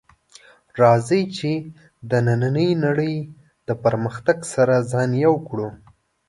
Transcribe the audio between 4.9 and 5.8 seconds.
ځان یو کړو